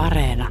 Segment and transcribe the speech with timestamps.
[0.00, 0.48] Areena.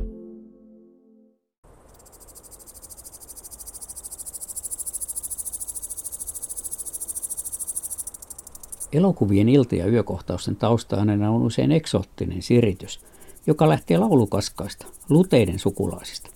[8.93, 12.99] Elokuvien ilta- ja yökohtausten taustaanena on usein eksoottinen siritys,
[13.47, 16.29] joka lähtee laulukaskaista, luteiden sukulaisista.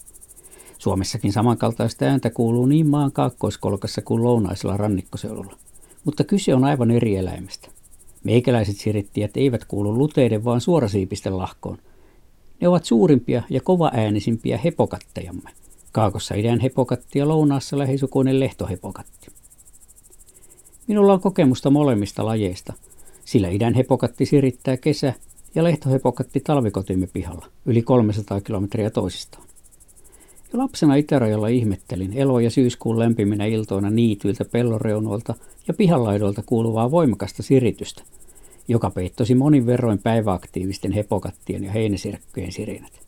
[0.77, 5.57] Suomessakin samankaltaista ääntä kuuluu niin maan kaakkoiskolkassa kuin lounaisella rannikkoseudulla,
[6.03, 7.69] mutta kyse on aivan eri eläimestä.
[8.23, 11.77] Meikäläiset sirittijät eivät kuulu luteiden, vaan suorasiipisten lahkoon.
[12.61, 15.49] Ne ovat suurimpia ja kovaäänisimpiä hepokattejamme.
[15.91, 19.27] Kaakossa idän hepokatti ja lounaassa lähisukuinen lehtohepokatti.
[20.87, 22.73] Minulla on kokemusta molemmista lajeista,
[23.25, 25.13] sillä idän hepokatti sirittää kesä-
[25.55, 29.43] ja lehtohepokatti talvikotimme pihalla, yli 300 kilometriä toisistaan.
[30.53, 35.33] Jo lapsena itärajalla ihmettelin elo- ja syyskuun lämpiminä iltoina niityiltä pelloreunoilta
[35.67, 38.03] ja pihalaidoilta kuuluvaa voimakasta siritystä,
[38.67, 43.01] joka peittosi monin verroin päiväaktiivisten hepokattien ja heinäsirkkojen sirinät.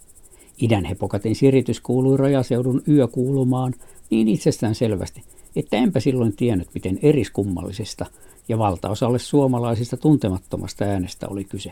[0.61, 3.73] Idän hepokatin siritys kuului rajaseudun yökuulumaan
[4.09, 5.23] niin itsestään selvästi,
[5.55, 8.05] että enpä silloin tiennyt, miten eriskummallisesta
[8.47, 11.71] ja valtaosalle suomalaisista tuntemattomasta äänestä oli kyse.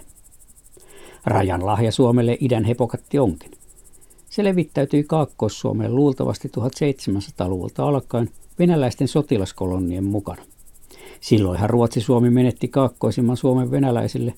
[1.26, 3.52] Rajan lahja Suomelle idän hepokatti onkin.
[4.30, 10.42] Se levittäytyi Kaakkois-Suomeen luultavasti 1700-luvulta alkaen venäläisten sotilaskolonnien mukana.
[11.24, 14.34] Silloinhan Ruotsi-Suomi menetti kaakkoisimman Suomen venäläisille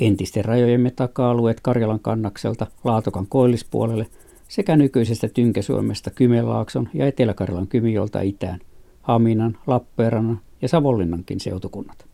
[0.00, 4.06] entisten rajojemme taka-alueet Karjalan kannakselta Laatokan koillispuolelle
[4.48, 8.60] sekä nykyisestä Tynkäsuomesta Kymenlaakson ja Etelä-Karjalan Kymiolta itään,
[9.02, 12.04] Haminan, Lappeenrannan ja Savonlinnankin seutukunnat.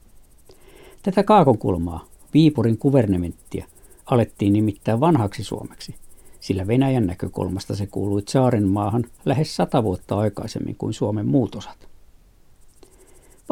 [1.02, 3.66] Tätä kaakonkulmaa, Viipurin kuvernementtia,
[4.06, 5.94] alettiin nimittää vanhaksi Suomeksi,
[6.40, 11.91] sillä Venäjän näkökulmasta se kuului Saaren maahan lähes sata vuotta aikaisemmin kuin Suomen muut osat.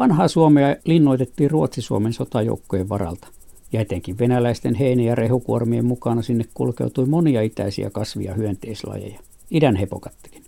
[0.01, 3.27] Vanhaa Suomea linnoitettiin Ruotsi-Suomen sotajoukkojen varalta,
[3.73, 9.19] ja etenkin venäläisten heine- ja rehukuormien mukana sinne kulkeutui monia itäisiä kasvia hyönteislajeja,
[9.51, 10.43] idän hepokattikin.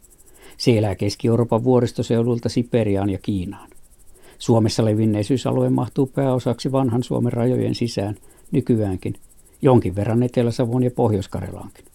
[0.58, 3.70] Se elää Keski-Euroopan vuoristoseudulta Siperiaan ja Kiinaan.
[4.40, 8.16] Suomessa levinneisyysalue mahtuu pääosaksi vanhan Suomen rajojen sisään
[8.52, 9.14] nykyäänkin,
[9.62, 11.86] jonkin verran Etelä-Savon ja Pohjois-Karjalaankin.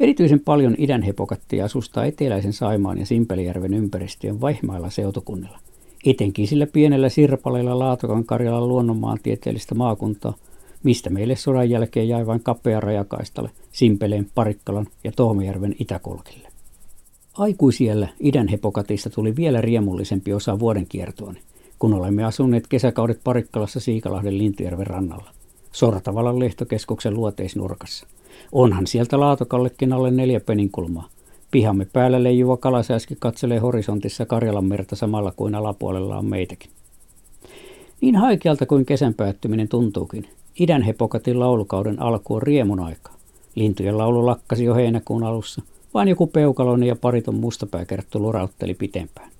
[0.00, 5.58] Erityisen paljon idän hepokattia asustaa eteläisen Saimaan ja Simpelijärven ympäristöjen vaihmailla seutukunnilla,
[6.04, 10.34] etenkin sillä pienellä sirpaleilla Laatokan Karjalan luonnonmaantieteellistä maakuntaa,
[10.82, 16.48] mistä meille sodan jälkeen jäi vain kapea rajakaistalle Simpeleen, Parikkalan ja Tohmajärven itäkolkille.
[17.38, 21.36] Aikuisiellä idän hepokatista tuli vielä riemullisempi osa vuoden kiertoon,
[21.78, 25.30] kun olemme asuneet kesäkaudet Parikkalassa Siikalahden Lintujärven rannalla,
[25.72, 28.06] Sortavalan lehtokeskuksen luoteisnurkassa.
[28.52, 31.08] Onhan sieltä Laatokallekin alle neljä peninkulmaa.
[31.54, 36.70] Pihamme päällä leijuva kalasääski katselee horisontissa Karjalan merta samalla kuin alapuolella on meitäkin.
[38.00, 40.28] Niin haikealta kuin kesän päättyminen tuntuukin,
[40.60, 43.10] idän hepokatin laulukauden alku on riemun aika.
[43.54, 45.62] Lintujen laulu lakkasi jo heinäkuun alussa,
[45.94, 49.30] vaan joku peukaloinen ja pariton mustapääkerttu lurautteli pitempään.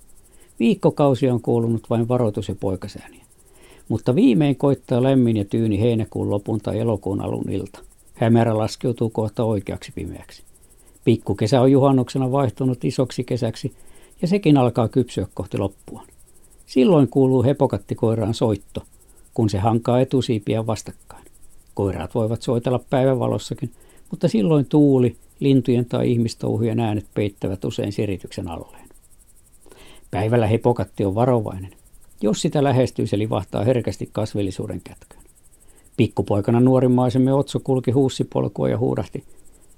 [0.59, 3.25] Viikkokausia on kuulunut vain varoitus- ja poikasääniä.
[3.89, 7.79] Mutta viimein koittaa lämmin ja tyyni heinäkuun lopun tai elokuun alun ilta.
[8.13, 10.54] Hämärä laskeutuu kohta oikeaksi pimeäksi.
[11.05, 13.73] Pikkukesä on juhannuksena vaihtunut isoksi kesäksi
[14.21, 16.07] ja sekin alkaa kypsyä kohti loppuaan.
[16.65, 18.83] Silloin kuuluu hepokattikoiraan soitto,
[19.33, 21.25] kun se hankaa etusiipiä vastakkain.
[21.73, 23.71] Koiraat voivat soitella päivävalossakin,
[24.11, 28.89] mutta silloin tuuli, lintujen tai ihmistouhujen äänet peittävät usein sirityksen alleen.
[30.11, 31.71] Päivällä hepokatti on varovainen.
[32.21, 35.23] Jos sitä lähestyy, se livahtaa herkästi kasvillisuuden kätköön.
[35.97, 39.23] Pikkupoikana nuorimmaisemme Otso kulki huussipolkua ja huudahti.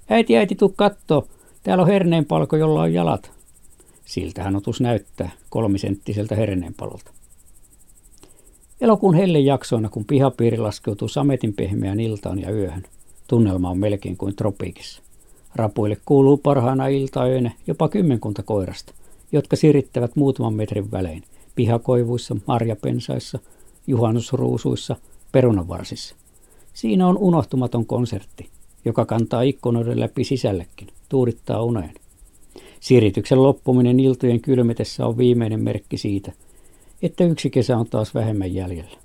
[0.08, 1.28] Äiti, äiti, tuu katto.
[1.62, 3.30] Täällä on herneenpalko, jolla on jalat.
[4.04, 7.10] Siltähän otus näyttää kolmisenttiseltä herneenpalolta.
[8.80, 12.82] Elokuun helle jaksoina, kun pihapiiri laskeutuu sametin pehmeään iltaan ja yöhön.
[13.28, 15.02] Tunnelma on melkein kuin tropiikissa.
[15.54, 18.94] Rapuille kuuluu parhaana iltaöinä jopa kymmenkunta koirasta,
[19.32, 21.22] jotka sirittävät muutaman metrin välein
[21.54, 23.38] pihakoivuissa, marjapensaissa,
[23.86, 24.96] juhannusruusuissa–
[25.32, 26.16] perunanvarsissa.
[26.74, 28.48] Siinä on unohtumaton konsertti,
[28.84, 31.94] joka kantaa ikkunoiden läpi sisällekin, tuudittaa uneen.
[32.80, 36.32] Sirityksen loppuminen iltojen kylmetessä on viimeinen merkki siitä,
[37.02, 38.98] että yksi kesä on taas vähemmän jäljellä.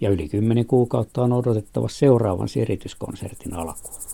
[0.00, 4.13] Ja yli kymmenen kuukautta on odotettava seuraavan sirityskonsertin alkuun.